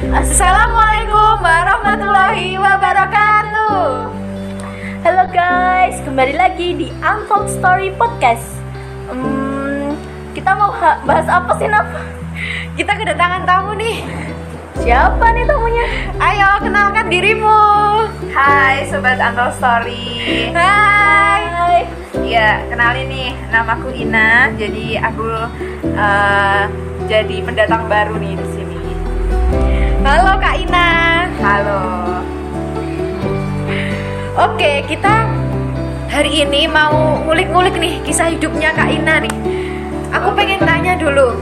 Assalamualaikum 0.00 1.44
warahmatullahi 1.44 2.56
wabarakatuh. 2.56 4.08
Halo 5.04 5.24
guys, 5.28 6.00
kembali 6.08 6.40
lagi 6.40 6.72
di 6.72 6.88
Untold 7.04 7.52
Story 7.52 7.92
Podcast. 8.00 8.64
Hmm, 9.12 9.92
kita 10.32 10.56
mau 10.56 10.72
ha- 10.72 11.04
bahas 11.04 11.28
apa 11.28 11.52
sih 11.60 11.68
Naf? 11.68 11.84
Kita 12.80 12.96
kedatangan 12.96 13.44
tamu 13.44 13.76
nih. 13.76 14.00
Siapa 14.80 15.20
nih 15.36 15.44
tamunya? 15.44 15.84
Ayo 16.16 16.48
kenalkan 16.64 17.12
dirimu. 17.12 17.60
Hai 18.32 18.88
Sobat 18.88 19.20
Untold 19.20 19.52
Story 19.60 20.48
Hai. 20.56 21.44
Hai. 21.44 21.78
Ya, 22.24 22.64
kenalin 22.72 23.04
nih, 23.04 23.36
namaku 23.52 23.92
Ina 23.92 24.48
Jadi 24.56 24.96
aku 24.96 25.28
eh, 25.92 26.64
jadi 27.04 27.36
pendatang 27.44 27.84
baru 27.84 28.16
nih 28.16 28.38
di 28.38 28.46
sini 28.48 28.59
Halo 30.10 30.34
Kak 30.42 30.58
Ina. 30.58 30.90
Halo 31.38 31.82
Oke, 34.34 34.82
kita 34.90 35.30
hari 36.10 36.42
ini 36.42 36.66
mau 36.66 37.22
ngulik-ngulik 37.22 37.78
nih 37.78 38.02
kisah 38.02 38.34
hidupnya 38.34 38.74
Kak 38.74 38.90
Ina 38.90 39.22
nih. 39.22 39.30
Aku 40.10 40.34
pengen 40.34 40.66
tanya 40.66 40.98
dulu. 40.98 41.38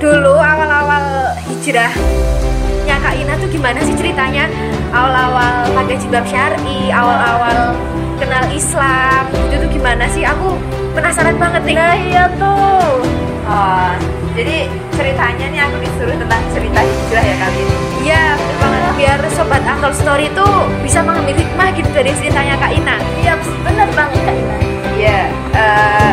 Dulu 0.00 0.40
awal-awal 0.40 1.36
hijrahnya 1.52 2.96
Kak 2.96 3.12
Ina 3.12 3.36
tuh 3.44 3.52
gimana 3.52 3.84
sih 3.84 3.92
ceritanya? 3.92 4.48
Awal-awal 4.96 5.68
pakai 5.76 6.00
jilbab 6.00 6.24
syar'i, 6.24 6.88
awal-awal 6.88 7.76
kenal 8.16 8.48
Islam, 8.56 9.28
itu 9.52 9.54
tuh 9.60 9.68
gimana 9.68 10.08
sih? 10.08 10.24
Aku 10.24 10.56
penasaran 10.96 11.36
banget 11.36 11.60
nih. 11.68 11.76
Nah 11.76 11.92
iya 11.92 12.24
tuh. 12.40 13.04
Oh, 13.44 13.92
Jadi 14.36 14.56
ceritanya 14.92 15.46
nih 15.48 15.60
aku 15.64 15.76
disuruh 15.80 16.12
tentang 16.14 16.42
cerita 16.52 16.80
hijrah 16.80 17.24
ya 17.24 17.36
kali 17.38 17.58
ini 17.58 17.76
Iya, 18.06 18.24
betul 18.36 18.56
banget. 18.62 18.92
Biar 18.96 19.20
sobat 19.32 19.62
Untold 19.64 19.96
Story 19.96 20.28
itu 20.28 20.46
bisa 20.80 21.00
mengambil 21.00 21.34
hikmah 21.34 21.68
gitu 21.72 21.88
dari 21.90 22.12
ceritanya 22.14 22.54
Kak 22.56 22.70
Ina. 22.70 22.96
Iya 23.18 23.32
benar 23.64 23.88
banget 23.90 24.20
Kak 24.22 24.36
Ina. 24.36 24.56
Iya, 24.94 25.20
eh, 25.52 26.10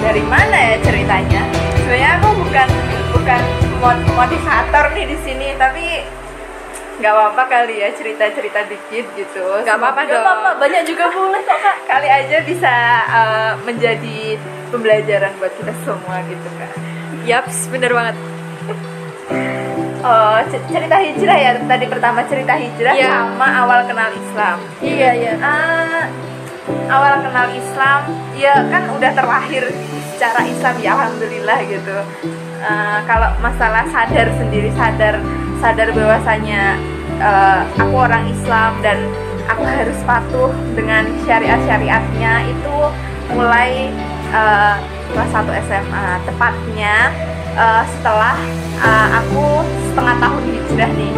dari 0.00 0.22
mana 0.24 0.56
ya 0.56 0.76
ceritanya? 0.82 1.42
Sebenarnya 1.78 2.10
aku 2.18 2.28
bukan 2.36 2.68
bukan 3.12 3.42
mot- 3.78 4.08
motivator 4.12 4.84
nih 4.92 5.06
di 5.06 5.16
sini, 5.22 5.48
tapi 5.54 6.02
nggak 6.96 7.12
apa-apa 7.12 7.42
kali 7.46 7.84
ya 7.84 7.92
cerita-cerita 7.92 8.64
dikit 8.66 9.06
gitu. 9.14 9.44
Nggak 9.62 9.76
apa-apa 9.76 10.00
Gak 10.04 10.20
apa-apa, 10.20 10.50
banyak 10.58 10.82
juga 10.84 11.12
boleh 11.12 11.40
kok 11.44 11.58
Kak. 11.60 11.76
Kali 11.86 12.08
aja 12.08 12.36
bisa 12.42 12.74
eh, 13.06 13.52
menjadi 13.62 14.18
pembelajaran 14.68 15.32
buat 15.38 15.52
kita 15.54 15.72
semua 15.84 16.18
gitu 16.26 16.50
kan. 16.58 16.72
Yaps, 17.26 17.66
bener 17.68 17.90
banget. 17.90 18.16
Oh, 20.06 20.38
cerita 20.70 20.96
hijrah 21.02 21.34
ya 21.36 21.50
tadi 21.58 21.84
pertama 21.90 22.22
cerita 22.30 22.54
hijrah 22.54 22.94
Iya. 22.94 23.10
sama 23.26 23.46
awal 23.66 23.80
kenal 23.84 24.10
Islam. 24.14 24.56
Iya 24.78 25.10
iya. 25.18 25.32
Ah, 25.42 26.06
awal 26.86 27.26
kenal 27.26 27.50
Islam, 27.50 28.00
ya 28.38 28.54
kan 28.70 28.86
udah 28.94 29.10
terlahir 29.10 29.66
secara 30.14 30.46
Islam 30.46 30.74
ya 30.78 30.94
alhamdulillah 30.94 31.58
gitu. 31.66 31.96
Ah, 32.62 33.02
kalau 33.02 33.34
masalah 33.42 33.82
sadar 33.90 34.30
sendiri 34.38 34.70
sadar 34.78 35.18
sadar 35.58 35.90
bahwasanya 35.90 36.78
eh, 37.18 37.60
aku 37.74 37.94
orang 37.98 38.30
Islam 38.30 38.78
dan 38.86 39.10
aku 39.50 39.66
harus 39.66 39.98
patuh 40.06 40.54
dengan 40.78 41.02
syariat 41.26 41.58
syariatnya 41.66 42.46
itu 42.46 42.76
mulai 43.34 43.90
eh, 44.30 44.74
kelas 45.12 45.30
1 45.30 45.62
SMA 45.66 46.06
tepatnya 46.26 46.96
eh, 47.56 47.82
setelah 47.96 48.36
eh, 48.80 49.08
aku 49.22 49.64
setengah 49.92 50.16
tahun 50.20 50.42
hijrah 50.52 50.90
nih 50.92 51.14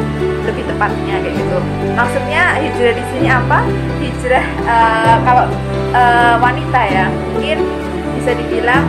lebih 0.48 0.64
tepatnya 0.64 1.14
kayak 1.20 1.34
gitu. 1.36 1.58
Maksudnya 1.92 2.42
hijrah 2.62 2.94
di 2.94 3.04
sini 3.12 3.28
apa? 3.28 3.58
Hijrah 4.00 4.46
eh, 4.46 5.16
kalau 5.26 5.44
eh, 5.92 6.34
wanita 6.38 6.80
ya 6.88 7.06
mungkin 7.34 7.58
bisa 8.18 8.30
dibilang 8.36 8.84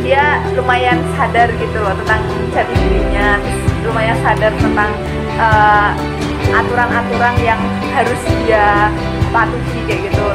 dia 0.00 0.42
lumayan 0.56 0.98
sadar 1.14 1.52
gitu 1.54 1.76
loh 1.76 1.94
tentang 2.02 2.24
jati 2.50 2.72
dirinya 2.72 3.36
lumayan 3.84 4.16
sadar 4.24 4.52
tentang 4.58 4.90
aturan-aturan 6.50 7.32
yang 7.40 7.60
harus 7.96 8.20
dia 8.44 8.92
patuhi 9.32 9.80
kayak 9.88 10.10
gitu. 10.10 10.26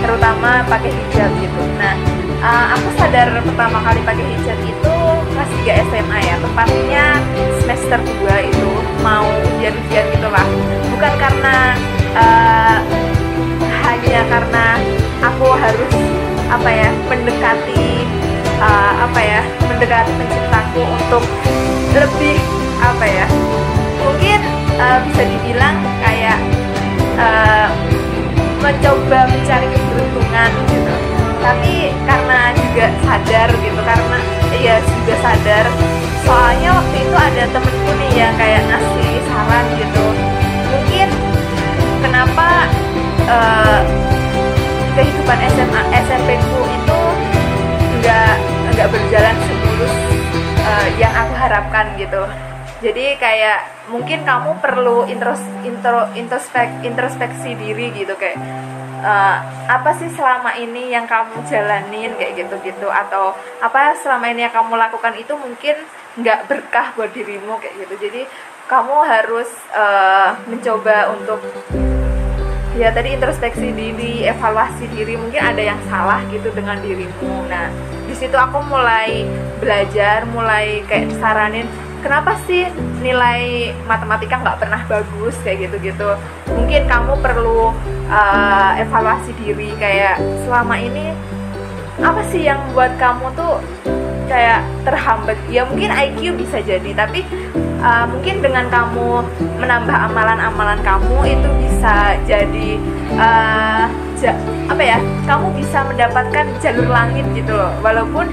Terutama 0.00 0.64
pakai 0.64 0.88
hijab 0.94 1.28
gitu. 1.42 1.62
Nah 1.76 2.15
eh, 2.40 2.66
aku 2.76 2.88
sadar 3.00 3.28
pertama 3.40 3.78
kali 3.84 4.00
pakai 4.04 4.24
hijab 4.36 4.58
itu 4.64 4.94
kelas 5.32 5.50
3 5.64 5.86
SMA 5.92 6.18
ya. 6.24 6.34
Tepatnya 6.40 7.04
semester 7.62 8.00
2 8.02 8.48
itu 8.50 8.70
mau 9.00 9.26
ujian-ujian 9.56 10.04
gitu 10.12 10.28
lah. 10.28 10.46
Bukan 10.92 11.12
karena 11.20 11.56
eh, 12.16 12.78
hanya 13.86 14.20
karena 14.28 14.64
aku 15.22 15.46
harus 15.56 15.92
apa 16.46 16.70
ya 16.70 16.88
mendekati 17.10 18.06
uh, 18.62 18.92
apa 19.08 19.20
ya 19.20 19.40
mendekati 19.66 20.10
penciptaku 20.14 20.82
untuk 20.84 21.24
lebih 21.96 22.38
apa 22.80 23.06
ya 23.06 23.26
mungkin 24.04 24.40
uh, 24.78 24.98
bisa 25.10 25.22
dibilang 25.26 25.76
kayak 26.04 26.38
uh, 27.18 27.68
mencoba 28.62 29.26
mencari 29.30 29.66
keberuntungan 29.70 30.50
gitu 30.70 30.94
tapi 31.46 31.94
karena 32.02 32.50
juga 32.58 32.86
sadar 33.06 33.48
gitu 33.54 33.80
karena 33.86 34.18
ya 34.58 34.76
juga 34.82 35.14
sadar. 35.22 35.66
Soalnya 36.26 36.74
waktu 36.74 36.96
itu 37.06 37.14
ada 37.14 37.44
temenku 37.54 37.90
nih 38.02 38.12
yang 38.18 38.34
kayak 38.34 38.62
ngasih 38.66 39.10
saran 39.30 39.64
gitu. 39.78 40.04
Mungkin 40.74 41.08
kenapa 42.02 42.48
uh, 43.30 43.80
kehidupan 44.98 45.38
SMA 45.54 45.82
SMP 46.02 46.28
ku 46.50 46.60
itu 46.66 47.00
nggak 48.02 48.34
nggak 48.74 48.88
berjalan 48.90 49.36
semulus 49.46 49.94
uh, 50.66 50.88
yang 50.98 51.14
aku 51.14 51.32
harapkan 51.38 51.94
gitu. 51.94 52.26
Jadi 52.82 53.16
kayak 53.22 53.86
mungkin 53.86 54.26
kamu 54.26 54.58
perlu 54.58 55.06
intros, 55.06 55.40
intro, 55.62 56.10
introspek, 56.12 56.68
introspeksi 56.82 57.54
diri 57.54 57.94
gitu 57.94 58.18
kayak 58.18 58.36
uh, 59.02 59.36
apa 59.66 59.90
sih 59.98 60.08
selama 60.14 60.54
ini 60.56 60.92
yang 60.92 61.04
kamu 61.04 61.44
jalanin 61.48 62.14
kayak 62.14 62.38
gitu-gitu? 62.44 62.88
Atau 62.88 63.34
apa 63.60 63.96
selama 64.00 64.30
ini 64.30 64.46
yang 64.46 64.54
kamu 64.54 64.76
lakukan 64.76 65.14
itu 65.18 65.32
mungkin 65.36 65.76
nggak 66.16 66.48
berkah 66.48 66.92
buat 66.96 67.12
dirimu 67.12 67.58
kayak 67.60 67.74
gitu? 67.86 67.94
Jadi 68.08 68.22
kamu 68.66 68.96
harus 69.06 69.50
uh, 69.74 70.34
mencoba 70.46 71.14
untuk 71.14 71.40
ya 72.76 72.92
tadi 72.92 73.16
introspeksi 73.16 73.72
diri 73.72 74.28
evaluasi 74.28 74.84
diri. 74.92 75.16
Mungkin 75.16 75.40
ada 75.40 75.62
yang 75.62 75.80
salah 75.88 76.20
gitu 76.28 76.52
dengan 76.52 76.80
dirimu. 76.80 77.48
Nah 77.48 77.72
di 78.06 78.14
situ 78.14 78.36
aku 78.36 78.62
mulai 78.66 79.26
belajar 79.58 80.28
mulai 80.30 80.84
kayak 80.86 81.10
saranin 81.18 81.66
kenapa 82.00 82.36
sih 82.48 82.68
nilai 83.00 83.72
matematika 83.84 84.40
nggak 84.40 84.58
pernah 84.60 84.82
bagus 84.88 85.34
kayak 85.44 85.68
gitu 85.70 85.92
gitu 85.92 86.08
mungkin 86.52 86.82
kamu 86.88 87.12
perlu 87.20 87.70
uh, 88.08 88.72
evaluasi 88.80 89.30
diri 89.40 89.70
kayak 89.78 90.18
selama 90.44 90.76
ini 90.80 91.12
apa 92.00 92.20
sih 92.28 92.44
yang 92.44 92.60
buat 92.76 92.92
kamu 93.00 93.32
tuh 93.32 93.56
kayak 94.28 94.60
terhambat? 94.84 95.38
Ya 95.48 95.64
mungkin 95.64 95.88
IQ 95.88 96.36
bisa 96.36 96.60
jadi 96.60 96.92
tapi 96.92 97.24
uh, 97.80 98.04
mungkin 98.10 98.42
dengan 98.44 98.68
kamu 98.68 99.24
menambah 99.62 99.96
amalan-amalan 100.10 100.78
kamu 100.84 101.16
itu 101.24 101.48
bisa 101.64 102.18
jadi 102.28 102.68
uh, 103.16 103.86
ja- 104.20 104.40
apa 104.68 104.82
ya 104.82 104.98
kamu 105.24 105.46
bisa 105.56 105.86
mendapatkan 105.88 106.46
jalur 106.60 106.88
langit 106.90 107.24
gitu. 107.32 107.54
Loh 107.54 107.72
walaupun 107.80 108.28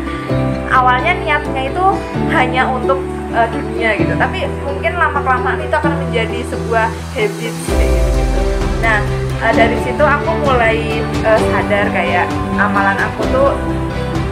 awalnya 0.73 1.13
niatnya 1.23 1.69
itu 1.69 1.85
hanya 2.33 2.67
untuk 2.67 2.99
uh, 3.33 3.47
dunia 3.49 3.97
gitu. 3.97 4.13
Tapi 4.15 4.47
mungkin 4.63 4.91
lama 4.95 5.19
kelamaan 5.19 5.59
itu 5.59 5.75
akan 5.75 5.93
menjadi 6.07 6.39
sebuah 6.47 6.87
habit 7.17 7.53
kayak 7.73 7.89
gitu. 7.89 8.09
Gitu 8.21 8.41
nah 8.83 8.99
uh, 9.39 9.53
dari 9.55 9.79
situ 9.83 10.03
aku 10.03 10.31
mulai 10.43 10.99
uh, 11.23 11.39
sadar 11.51 11.87
kayak 11.91 12.27
amalan 12.59 12.99
aku 12.99 13.21
tuh 13.31 13.51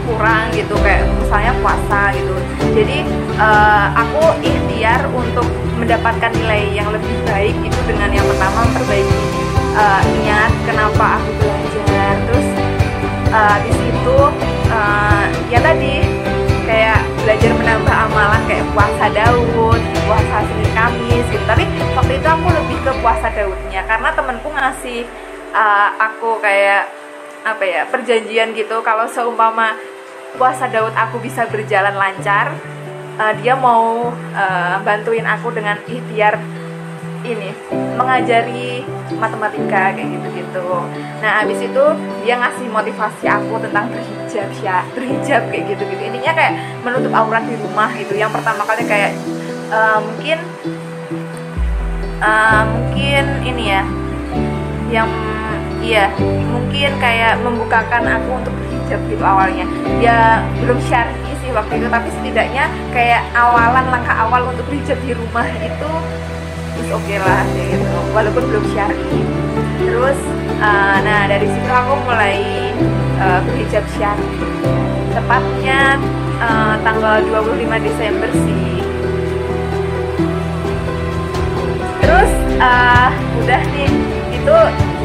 kurang 0.06 0.50
gitu 0.52 0.74
kayak 0.82 1.06
misalnya 1.18 1.52
puasa 1.62 2.12
gitu. 2.14 2.34
Jadi 2.72 2.98
eh, 3.38 3.86
aku 3.96 4.22
ikhtiar 4.42 5.06
untuk 5.12 5.46
mendapatkan 5.78 6.30
nilai 6.36 6.70
yang 6.74 6.88
lebih 6.90 7.14
baik 7.26 7.56
itu 7.62 7.80
dengan 7.86 8.10
yang 8.10 8.26
pertama 8.26 8.66
memperbaiki 8.66 9.22
eh, 9.76 10.02
niat 10.22 10.52
kenapa 10.66 11.20
aku 11.20 11.30
belajar. 11.38 12.14
Terus 12.28 12.48
eh, 13.30 13.56
di 13.66 13.70
puasa 19.02 19.18
Daud 19.18 19.82
puasa 20.06 20.46
Senin 20.46 20.70
Kamis 20.78 21.26
gitu. 21.26 21.42
Tapi 21.42 21.66
waktu 21.98 22.22
itu 22.22 22.28
aku 22.30 22.46
lebih 22.54 22.78
ke 22.86 22.92
puasa 23.02 23.34
Daudnya 23.34 23.82
karena 23.82 24.08
temenku 24.14 24.46
ngasih 24.54 25.02
eh, 25.50 25.88
aku 25.98 26.38
kayak 26.38 26.86
apa 27.42 27.64
ya 27.66 27.82
perjanjian 27.90 28.54
gitu 28.54 28.78
kalau 28.86 29.10
seumpama 29.10 29.74
puasa 30.38 30.70
Daud 30.70 30.94
aku 30.94 31.18
bisa 31.18 31.50
berjalan 31.50 31.98
lancar 31.98 32.54
uh, 33.18 33.34
dia 33.42 33.58
mau 33.58 34.14
uh, 34.14 34.76
bantuin 34.86 35.26
aku 35.26 35.50
dengan 35.50 35.82
ikhtiar 35.82 36.38
ini 37.26 37.50
mengajari 37.98 38.86
matematika 39.16 39.92
kayak 39.96 40.08
gitu-gitu. 40.18 40.68
Nah, 41.20 41.30
habis 41.42 41.58
itu 41.60 41.84
dia 42.24 42.34
ngasih 42.38 42.66
motivasi 42.68 43.24
aku 43.28 43.60
tentang 43.62 43.90
berhijab 43.92 44.48
ya, 44.60 44.84
berhijab 44.94 45.42
kayak 45.50 45.64
gitu-gitu. 45.74 46.02
Intinya 46.12 46.32
kayak 46.36 46.52
menutup 46.84 47.12
aurat 47.12 47.44
di 47.44 47.56
rumah 47.60 47.90
itu. 47.96 48.14
Yang 48.16 48.32
pertama 48.40 48.62
kali 48.64 48.82
kayak 48.84 49.12
uh, 49.72 49.98
mungkin 50.00 50.38
uh, 52.22 52.62
mungkin 52.68 53.24
ini 53.42 53.64
ya 53.72 53.82
yang 54.92 55.08
iya 55.82 56.12
mungkin 56.46 56.90
kayak 57.02 57.40
membukakan 57.42 58.06
aku 58.06 58.30
untuk 58.38 58.54
berhijab 58.54 59.00
gitu 59.10 59.24
awalnya 59.24 59.66
ya 59.98 60.44
belum 60.62 60.78
syar'i 60.86 61.32
sih 61.42 61.50
waktu 61.50 61.82
itu 61.82 61.88
tapi 61.90 62.08
setidaknya 62.20 62.70
kayak 62.94 63.24
awalan 63.34 63.86
langkah 63.90 64.14
awal 64.14 64.52
untuk 64.52 64.62
berhijab 64.70 65.00
di 65.02 65.12
rumah 65.16 65.48
itu 65.58 65.90
is 66.80 66.88
oke 66.88 67.02
okay 67.04 67.18
lah 67.20 67.44
gitu. 67.52 67.98
Walaupun 68.16 68.42
belum 68.48 68.64
syar'i. 68.72 69.20
Terus 69.82 70.18
uh, 70.62 70.96
nah 71.04 71.28
dari 71.28 71.46
situ 71.48 71.70
aku 71.70 71.94
mulai 72.06 72.38
uh, 73.20 73.40
berhijab 73.44 73.84
syar'i. 73.98 74.40
Tepatnya 75.12 76.00
uh, 76.40 76.74
tanggal 76.80 77.20
25 77.28 77.88
Desember 77.88 78.30
sih. 78.32 78.80
Terus 82.00 82.30
uh, 82.62 83.10
udah 83.44 83.62
nih. 83.76 83.92
Itu 84.32 84.56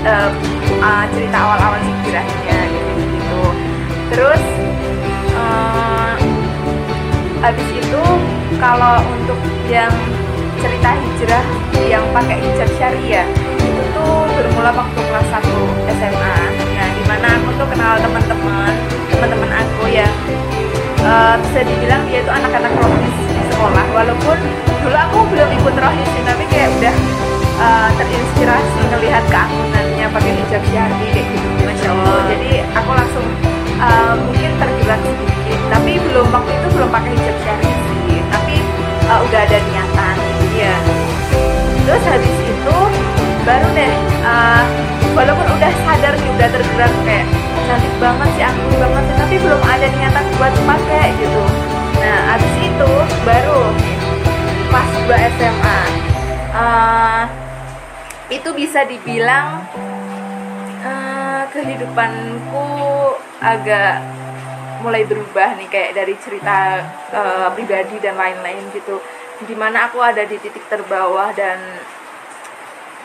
uh, 0.07 0.29
uh, 0.81 1.03
cerita 1.13 1.37
awal-awal 1.37 1.81
hijrahnya 1.83 2.57
gitu 2.71 2.91
gitu. 3.01 3.41
Terus 4.15 4.43
uh, 5.35 6.15
habis 7.43 7.69
itu 7.75 8.03
kalau 8.57 8.97
untuk 9.13 9.39
yang 9.69 9.93
cerita 10.59 10.89
hijrah 10.98 11.45
yang 11.88 12.04
pakai 12.12 12.38
hijab 12.42 12.69
syariah. 12.77 13.27
Itu 13.62 13.83
tuh 13.94 14.25
bermula 14.38 14.71
waktu 14.74 15.00
kelas 15.01 15.27
1 15.33 15.98
SMA 15.98 16.36
nah 16.77 16.88
di 16.94 17.04
mana 17.09 17.27
aku 17.42 17.50
tuh 17.57 17.68
kenal 17.74 17.98
teman-teman 17.98 18.74
teman-teman 19.09 19.50
aku 19.50 19.83
yang 19.89 20.13
uh, 21.01 21.36
bisa 21.42 21.65
dibilang 21.65 22.06
dia 22.06 22.21
itu 22.21 22.31
anak-anak 22.31 22.74
rohis 22.77 23.18
di 23.33 23.42
sekolah. 23.54 23.86
Walaupun 23.94 24.38
dulu 24.86 24.98
aku 24.98 25.19
belum 25.33 25.50
ikut 25.57 25.75
rohis 25.77 26.09
sih 26.13 26.24
tapi 26.25 26.44
kayak 26.54 26.69
udah 26.77 26.95
uh, 27.62 27.89
terinspirasi 27.98 28.81
ngelihat 28.94 29.24
keagunannya 29.30 30.06
pakai 30.13 30.31
hijab 30.38 30.63
syari 30.69 31.06
kayak 31.13 31.27
gitu. 31.33 31.48
Masya 31.65 31.89
allah. 31.92 32.19
Jadi 32.30 32.51
aku 32.77 32.92
langsung 32.94 33.25
uh, 33.81 34.13
mungkin 34.21 34.51
tergerak 34.62 35.01
sedikit. 35.01 35.59
Tapi 35.68 35.92
belum 36.01 36.27
waktu 36.31 36.51
itu 36.54 36.68
belum 36.77 36.89
pakai 36.94 37.12
hijab 37.13 37.38
syari 37.42 37.69
sih. 37.74 38.21
Tapi 38.30 38.56
uh, 39.09 39.19
udah 39.25 39.39
ada 39.44 39.57
niatan 39.57 39.76
baru 43.47 43.67
deh 43.71 43.95
uh, 44.27 44.63
walaupun 45.15 45.47
udah 45.55 45.71
sadar 45.88 46.13
nih 46.19 46.29
udah 46.35 46.49
tergerak 46.51 46.94
kayak 47.07 47.25
cantik 47.63 47.94
banget 47.95 48.29
sih 48.35 48.44
aku 48.44 48.63
banget 48.75 49.03
sih 49.07 49.15
tapi 49.15 49.35
belum 49.39 49.61
ada 49.63 49.88
niatan 49.88 50.25
buat 50.35 50.53
pakai 50.67 51.07
gitu. 51.15 51.44
Nah 52.03 52.19
habis 52.35 52.53
itu 52.59 52.91
baru 53.23 53.61
pas 54.67 54.89
2 55.07 55.35
SMA 55.39 55.79
uh, 56.51 57.23
itu 58.27 58.49
bisa 58.51 58.83
dibilang 58.83 59.63
uh, 60.83 61.47
kehidupanku 61.55 62.67
agak 63.39 64.03
mulai 64.83 65.07
berubah 65.07 65.55
nih 65.55 65.71
kayak 65.71 65.95
dari 65.95 66.19
cerita 66.19 66.83
uh, 67.15 67.47
pribadi 67.55 67.95
dan 68.03 68.19
lain-lain 68.19 68.59
gitu. 68.75 68.99
Di 69.39 69.55
mana 69.55 69.88
aku 69.88 70.03
ada 70.03 70.27
di 70.27 70.35
titik 70.35 70.67
terbawah 70.67 71.31
dan 71.31 71.57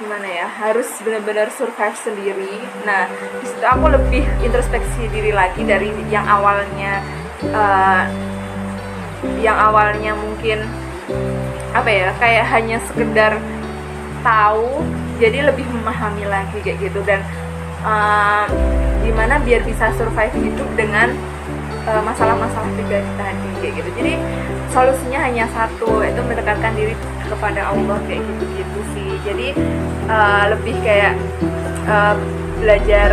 gimana 0.03 0.27
ya 0.27 0.51
harus 0.51 0.91
benar-benar 1.07 1.47
survive 1.55 1.95
sendiri. 1.95 2.59
Nah 2.83 3.07
di 3.39 3.47
situ 3.47 3.63
aku 3.63 3.87
lebih 3.87 4.27
introspeksi 4.43 5.07
diri 5.15 5.31
lagi 5.31 5.63
dari 5.63 5.95
yang 6.11 6.27
awalnya 6.27 6.99
uh, 7.55 8.05
yang 9.39 9.55
awalnya 9.55 10.19
mungkin 10.19 10.67
apa 11.71 11.87
ya 11.87 12.11
kayak 12.19 12.51
hanya 12.51 12.83
sekedar 12.91 13.39
tahu 14.27 14.83
jadi 15.23 15.47
lebih 15.55 15.63
memahami 15.71 16.27
lagi 16.27 16.59
kayak 16.67 16.83
gitu. 16.83 16.99
Dan 17.07 17.23
uh, 17.87 18.51
gimana 19.07 19.39
biar 19.39 19.63
bisa 19.63 19.95
survive 19.95 20.35
hidup 20.35 20.67
dengan 20.75 21.15
masalah-masalah 21.83 22.67
uh, 22.67 22.75
pribadi 22.75 23.11
tadi 23.19 23.51
kayak 23.63 23.75
gitu. 23.83 23.91
Jadi 24.03 24.13
solusinya 24.75 25.19
hanya 25.31 25.47
satu 25.55 26.03
yaitu 26.03 26.23
mendekatkan 26.27 26.75
diri 26.75 26.95
kepada 27.33 27.73
Allah 27.73 27.99
kayak 28.05 28.21
gitu-gitu 28.21 28.81
sih. 28.93 29.11
Jadi 29.25 29.49
uh, 30.07 30.45
lebih 30.53 30.77
kayak 30.85 31.17
uh, 31.89 32.15
belajar 32.61 33.11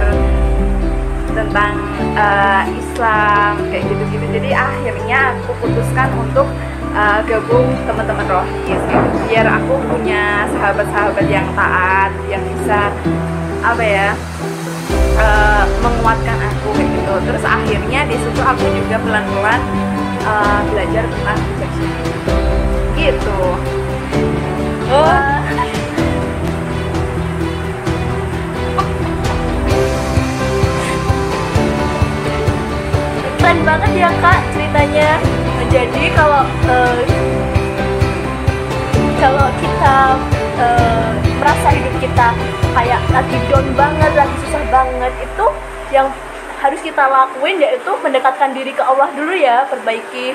tentang 1.32 1.74
uh, 2.20 2.64
Islam 2.68 3.64
kayak 3.72 3.84
gitu-gitu. 3.88 4.26
Jadi 4.36 4.50
akhirnya 4.52 5.40
aku 5.40 5.52
putuskan 5.64 6.10
untuk 6.20 6.48
uh, 6.92 7.20
gabung 7.24 7.72
teman-teman 7.88 8.28
rohis 8.28 8.82
gitu. 8.92 9.08
Biar 9.32 9.48
aku 9.48 9.80
punya 9.88 10.46
sahabat-sahabat 10.52 11.26
yang 11.32 11.48
taat 11.56 12.12
yang 12.28 12.44
bisa 12.44 12.92
apa 13.60 13.84
ya 13.84 14.08
uh, 15.16 15.64
menguatkan 15.80 16.38
aku 16.44 16.76
kayak 16.76 16.90
gitu. 16.92 17.14
Terus 17.24 17.44
akhirnya 17.48 18.00
di 18.04 18.18
situ 18.20 18.42
aku 18.44 18.66
juga 18.76 19.00
pelan-pelan 19.00 19.62
uh, 20.28 20.60
belajar 20.68 21.04
tentang 21.08 21.40
rejection 21.40 22.10
gitu 23.00 23.79
jadi 36.00 36.16
kalau 36.16 36.48
uh, 36.48 37.00
kalau 39.20 39.48
kita 39.60 39.98
uh, 40.56 41.12
merasa 41.44 41.76
hidup 41.76 41.92
kita 42.00 42.28
kayak 42.72 43.04
lagi 43.12 43.36
down 43.52 43.68
banget 43.76 44.12
lagi 44.16 44.36
susah 44.48 44.64
banget 44.72 45.12
itu 45.20 45.46
yang 45.92 46.08
harus 46.64 46.80
kita 46.80 47.04
lakuin 47.04 47.60
yaitu 47.60 47.92
mendekatkan 48.00 48.56
diri 48.56 48.72
ke 48.72 48.80
Allah 48.80 49.12
dulu 49.12 49.36
ya 49.36 49.68
perbaiki 49.68 50.32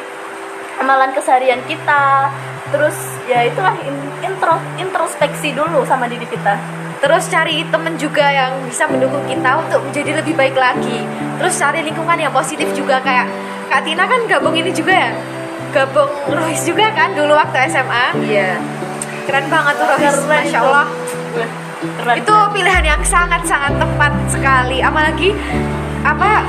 amalan 0.84 1.16
keseharian 1.16 1.64
kita. 1.64 2.28
Terus 2.69 3.17
ya 3.25 3.49
itulah 3.49 3.72
intro 4.20 4.60
introspeksi 4.77 5.56
dulu 5.56 5.81
sama 5.89 6.12
diri 6.12 6.29
kita. 6.29 6.60
Terus 7.00 7.24
cari 7.32 7.65
temen 7.72 7.96
juga 7.96 8.29
yang 8.29 8.53
bisa 8.69 8.84
mendukung 8.84 9.24
kita 9.24 9.65
untuk 9.65 9.81
menjadi 9.81 10.20
lebih 10.20 10.36
baik 10.36 10.60
lagi. 10.60 11.08
Terus 11.41 11.56
cari 11.56 11.81
lingkungan 11.81 12.20
yang 12.20 12.36
positif 12.36 12.69
juga 12.77 13.00
kayak 13.00 13.32
Kak 13.72 13.81
Tina 13.89 14.05
kan 14.05 14.29
gabung 14.29 14.53
ini 14.53 14.69
juga 14.69 14.93
ya 14.93 15.12
gabung 15.74 16.10
Rohis 16.28 16.62
juga 16.62 16.86
kan 16.90 17.10
dulu 17.12 17.34
waktu 17.34 17.66
SMA 17.69 18.04
iya 18.22 18.54
keren 19.24 19.46
banget 19.48 19.74
tuh 19.74 19.86
Rohis 19.88 20.06
Keren 20.06 20.24
Masya 20.24 20.46
itu. 20.52 20.62
Allah 20.62 20.86
Keren. 21.96 22.14
itu 22.16 22.34
pilihan 22.50 22.84
yang 22.86 23.02
sangat-sangat 23.02 23.72
tepat 23.74 24.12
sekali 24.28 24.78
apalagi 24.81 25.34
apa 26.02 26.46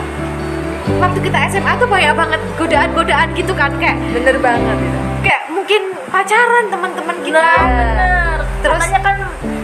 waktu 0.96 1.20
kita 1.20 1.38
SMA 1.50 1.72
tuh 1.76 1.88
banyak 1.88 2.14
banget 2.14 2.42
godaan-godaan 2.56 3.28
gitu 3.34 3.52
kan 3.52 3.74
kayak 3.76 3.98
bener 4.14 4.38
banget 4.38 4.78
itu 4.80 5.00
kayak 5.22 5.44
mungkin 5.50 5.82
pacaran 6.08 6.66
teman-teman 6.70 7.18
kita 7.20 7.36
Nah, 7.36 7.66
bener. 7.66 8.38
Terus- 8.62 8.78
Makanya 8.80 9.00
kan 9.02 9.18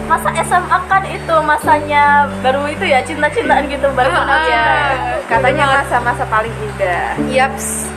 masa 0.05 0.29
SMA 0.43 0.77
kan 0.85 1.03
itu 1.03 1.35
masanya 1.41 2.03
baru 2.41 2.67
itu 2.67 2.83
ya 2.83 2.99
cinta-cintaan 3.01 3.63
gitu 3.65 3.87
baru 3.91 4.11
kenal 4.11 4.27
Ah, 4.27 4.43
cinta. 4.43 4.75
katanya 5.29 5.65
masa-masa 5.77 6.23
paling 6.25 6.51
indah 6.59 7.15
Yaps. 7.27 7.87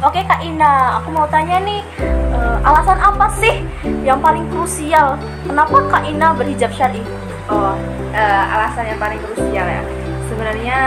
Oke 0.00 0.24
Kak 0.24 0.40
Ina, 0.40 0.96
aku 0.96 1.12
mau 1.12 1.28
tanya 1.28 1.60
nih 1.60 1.84
eh, 2.00 2.56
alasan 2.64 2.96
apa 2.96 3.28
sih 3.36 3.60
yang 4.00 4.16
paling 4.24 4.48
krusial 4.48 5.20
kenapa 5.44 5.76
Kak 5.92 6.08
Ina 6.08 6.32
berhijab 6.32 6.72
syar'i? 6.72 7.04
Oh, 7.52 7.76
eh, 8.16 8.44
alasan 8.48 8.88
yang 8.88 8.96
paling 8.96 9.20
krusial 9.20 9.66
ya. 9.68 9.84
Sebenarnya 10.24 10.78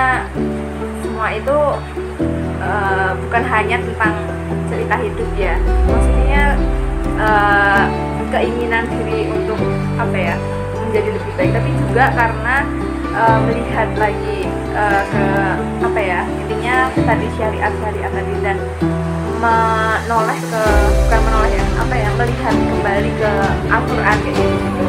semua 1.06 1.30
itu 1.30 1.60
eh, 2.58 3.12
bukan 3.22 3.44
hanya 3.54 3.78
tentang 3.86 4.18
cerita 4.74 4.96
hidup 4.98 5.30
ya. 5.38 5.62
Maksudnya 5.62 6.44
eh, 7.22 7.84
keinginan 8.34 8.90
diri 8.90 9.30
untuk 9.30 9.62
apa 9.94 10.18
ya 10.18 10.36
menjadi 10.90 11.10
lebih 11.14 11.34
baik, 11.38 11.52
tapi 11.54 11.70
juga 11.86 12.06
karena 12.18 12.56
eh, 13.14 13.38
melihat 13.46 13.90
lagi 13.94 14.38
eh, 14.74 15.04
ke 15.06 15.26
apa 15.86 16.00
ya 16.02 16.26
intinya 16.42 16.90
tadi 16.98 17.28
syariat 17.38 17.70
syariat 17.78 18.10
tadi 18.10 18.34
dan 18.42 18.58
menoleh 19.44 20.40
ke 20.40 20.64
bukan 21.04 21.20
menoleh 21.28 21.52
ya 21.52 21.66
apa 21.84 21.96
ya 22.00 22.10
melihat 22.16 22.56
kembali 22.56 23.12
ke 23.20 23.32
Al-Quran 23.68 24.18
kayak 24.24 24.40
gitu. 24.40 24.86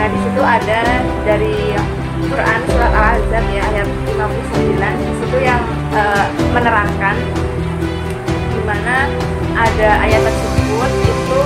Nah 0.00 0.06
di 0.08 0.18
situ 0.24 0.40
ada 0.40 0.80
dari 1.28 1.76
Quran 2.24 2.58
surat 2.72 2.92
Al-Ahzab 2.96 3.44
ya 3.52 3.62
ayat 3.68 3.88
59 4.08 4.80
di 4.80 5.12
situ 5.20 5.38
yang 5.44 5.60
eh, 5.92 6.24
menerangkan 6.56 7.16
di 8.56 8.62
mana 8.64 9.12
ada 9.60 9.88
ayat 10.08 10.24
tersebut 10.24 10.90
itu 11.04 11.40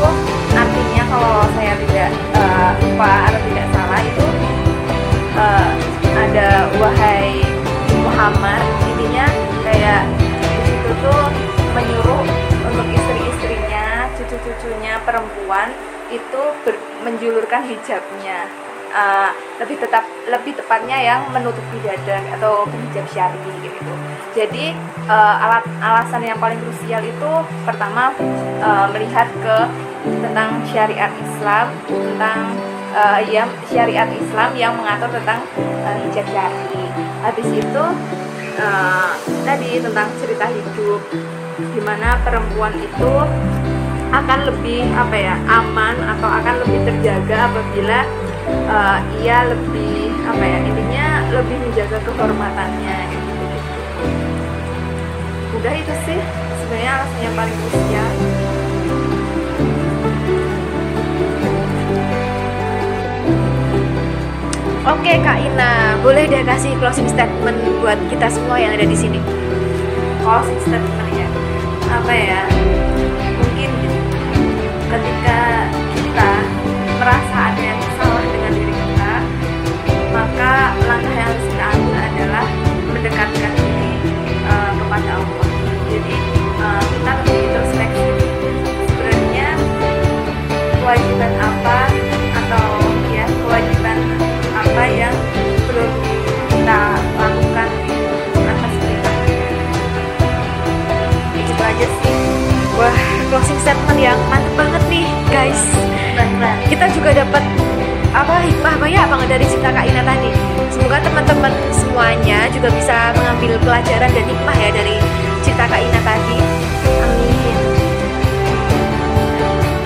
artinya 0.55 1.03
kalau 1.11 1.37
saya 1.59 1.75
tidak 1.83 2.11
eh, 2.15 2.71
lupa 2.79 3.13
atau 3.27 3.41
tidak 3.51 3.67
salah 3.75 4.01
itu 4.07 4.27
eh, 5.35 5.71
ada 6.15 6.49
wahai 6.79 7.43
Muhammad. 8.07 8.63
Intinya 8.87 9.27
kayak 9.67 10.07
di 10.47 10.61
situ 10.63 10.91
tuh 11.03 11.27
menyuruh 11.75 12.42
untuk 12.73 12.89
istri-istrinya 12.89 14.09
cucu-cucunya 14.17 14.97
perempuan 15.05 15.69
itu 16.09 16.43
ber- 16.65 16.81
menjulurkan 17.05 17.69
hijabnya. 17.69 18.49
Eh, 18.93 19.31
lebih 19.57 19.81
tetap 19.81 20.05
lebih 20.29 20.53
tepatnya 20.53 21.01
yang 21.01 21.21
menutupi 21.33 21.81
dada 21.81 22.21
atau 22.37 22.69
hijab 22.69 23.09
syari 23.09 23.53
gitu. 23.65 23.93
Jadi 24.37 24.77
eh, 25.09 25.35
alat 25.45 25.65
alasan 25.81 26.25
yang 26.25 26.37
paling 26.37 26.61
krusial 26.61 27.01
itu 27.01 27.33
pertama 27.65 28.13
eh, 28.61 28.87
melihat 28.93 29.29
ke 29.41 29.59
tentang 30.05 30.61
syariat 30.69 31.09
Islam 31.09 31.73
tentang 31.89 32.53
eh, 32.93 33.21
ya 33.33 33.49
syariat 33.69 34.09
Islam 34.13 34.51
yang 34.57 34.73
mengatur 34.77 35.09
tentang 35.13 35.41
eh, 35.61 35.97
hijab 36.09 36.27
syari. 36.29 36.85
Habis 37.25 37.49
itu 37.49 37.85
eh, 38.61 39.11
tadi 39.45 39.71
tentang 39.81 40.09
cerita 40.21 40.45
hidup 40.53 41.01
di 41.59 41.81
mana 41.85 42.17
perempuan 42.25 42.73
itu 42.81 43.13
akan 44.13 44.39
lebih 44.45 44.85
apa 44.93 45.17
ya 45.17 45.35
aman 45.49 45.97
atau 46.17 46.29
akan 46.29 46.55
lebih 46.65 46.79
terjaga 46.85 47.49
apabila 47.49 48.01
eh, 48.49 48.99
ia 49.25 49.39
lebih 49.49 50.13
apa 50.29 50.45
ya 50.45 50.59
intinya 50.65 51.07
lebih 51.33 51.57
menjaga 51.65 51.99
kehormatannya 52.05 52.97
gitu. 53.09 53.33
udah 55.61 55.73
itu 55.77 55.95
sih 56.05 56.21
sebenarnya 56.65 56.91
alasan 57.01 57.21
yang 57.21 57.35
paling 57.37 57.57
krusial 57.57 58.11
Oke 64.83 65.15
Kak 65.23 65.39
Ina, 65.39 65.95
boleh 66.03 66.27
deh 66.27 66.43
kasih 66.43 66.75
closing 66.83 67.07
statement 67.07 67.55
buat 67.79 67.95
kita 68.11 68.27
semua 68.27 68.59
yang 68.59 68.75
ada 68.75 68.83
di 68.83 68.99
sini. 68.99 69.42
Closing 70.33 70.61
statement 70.65 71.13
ya 71.13 71.29
apa 71.93 72.13
ya? 72.17 72.41
Mungkin 73.37 73.73
ketika 74.89 75.39
kita 75.93 76.31
merasa 76.97 77.37
ada 77.53 77.61
yang 77.61 77.81
salah 78.01 78.25
dengan 78.33 78.53
diri 78.57 78.73
kita 78.73 79.13
maka 80.17 80.73
langkah 80.89 81.13
yang 81.13 81.29
harus 81.29 81.45
kita 81.53 81.65
ambil 81.77 82.01
adalah 82.01 82.47
mendekatkan 82.89 83.53
diri 83.61 83.93
eh, 84.49 84.71
kepada 84.81 85.11
Allah 85.21 85.42
banget 109.13 109.29
dari 109.37 109.45
cerita 109.45 109.69
Kak 109.77 109.85
Ina 109.85 110.03
tadi. 110.09 110.31
Semoga 110.73 110.97
teman-teman 111.05 111.53
semuanya 111.69 112.49
juga 112.49 112.73
bisa 112.73 113.13
mengambil 113.13 113.61
pelajaran 113.61 114.09
dan 114.09 114.25
hikmah 114.25 114.57
ya 114.57 114.71
dari 114.73 114.97
cerita 115.45 115.65
Kak 115.69 115.81
Ina 115.85 116.01
tadi. 116.01 116.39
Amin. 117.05 117.57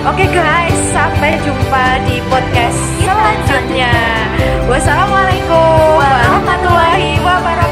Oke 0.07 0.25
guys, 0.31 0.79
sampai 0.95 1.35
jumpa 1.43 1.85
di 2.07 2.23
podcast 2.31 2.79
iya, 3.03 3.11
selanjutnya. 3.11 3.93
Wassalamualaikum 4.71 5.99
warahmatullahi 5.99 7.19
wabarakatuh. 7.19 7.66